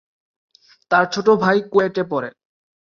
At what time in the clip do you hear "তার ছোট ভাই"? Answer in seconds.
0.91-1.57